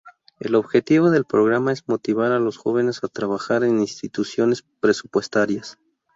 [0.39, 5.77] El objetivo del programa es motivar a los jóvenes a trabajar en instituciones presupuestarias.